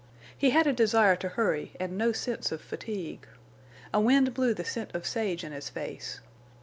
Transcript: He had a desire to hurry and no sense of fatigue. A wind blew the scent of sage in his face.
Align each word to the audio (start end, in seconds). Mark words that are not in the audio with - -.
He 0.35 0.49
had 0.49 0.65
a 0.65 0.73
desire 0.73 1.15
to 1.17 1.29
hurry 1.29 1.73
and 1.79 1.95
no 1.95 2.11
sense 2.11 2.51
of 2.51 2.59
fatigue. 2.59 3.27
A 3.93 4.01
wind 4.01 4.33
blew 4.33 4.55
the 4.55 4.65
scent 4.65 4.95
of 4.95 5.05
sage 5.05 5.43
in 5.43 5.51
his 5.51 5.69
face. 5.69 6.21